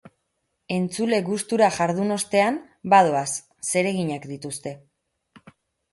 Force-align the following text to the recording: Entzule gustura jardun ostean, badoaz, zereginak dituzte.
Entzule 0.75 1.19
gustura 1.27 1.67
jardun 1.75 2.15
ostean, 2.17 2.57
badoaz, 2.95 3.29
zereginak 3.75 4.29
dituzte. 4.35 4.75